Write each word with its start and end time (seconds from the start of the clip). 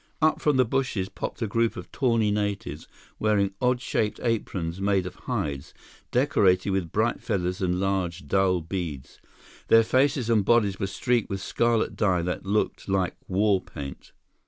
Up 0.19 0.41
from 0.41 0.57
the 0.57 0.65
bushes 0.65 1.09
popped 1.09 1.43
a 1.43 1.47
group 1.47 1.77
of 1.77 1.91
tawny 1.91 2.31
natives, 2.31 2.87
wearing 3.19 3.53
odd 3.61 3.79
shaped 3.81 4.19
aprons 4.23 4.81
made 4.81 5.05
of 5.05 5.13
hides 5.13 5.75
decorated 6.09 6.71
with 6.71 6.91
bright 6.91 7.21
feathers 7.21 7.61
and 7.61 7.79
large, 7.79 8.25
dull 8.27 8.61
beads. 8.61 9.21
Their 9.67 9.83
faces 9.83 10.27
and 10.27 10.43
bodies 10.43 10.79
were 10.79 10.87
streaked 10.87 11.29
with 11.29 11.39
scarlet 11.39 11.95
dye 11.95 12.23
that 12.23 12.47
looked 12.47 12.89
like 12.89 13.15
war 13.27 13.61
paint. 13.61 14.11